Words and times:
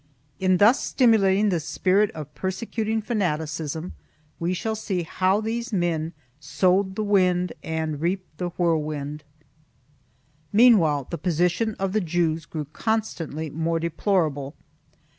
2 0.39 0.45
In 0.45 0.57
thus 0.57 0.83
stimulating 0.83 1.49
the 1.49 1.59
spirit 1.59 2.09
of 2.15 2.33
persecuting 2.33 3.03
fanaticism 3.03 3.93
we 4.39 4.51
shall 4.51 4.73
see 4.73 5.03
how 5.03 5.39
these 5.39 5.71
men 5.71 6.11
sowed 6.39 6.95
the 6.95 7.03
wind 7.03 7.53
and 7.61 8.01
reaped 8.01 8.39
the 8.39 8.49
whirlwind. 8.57 9.23
Meanwhile 10.51 11.05
the 11.11 11.19
position 11.19 11.75
of 11.77 11.93
the 11.93 12.01
Jews 12.01 12.45
grew 12.47 12.65
constantly 12.73 13.51
more 13.51 13.77
deplorable. 13.79 14.55